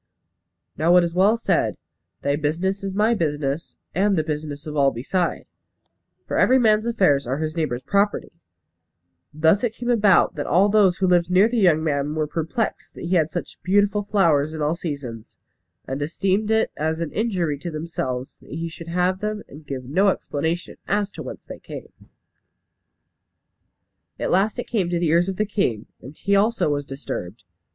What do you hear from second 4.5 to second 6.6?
of all beside;" for every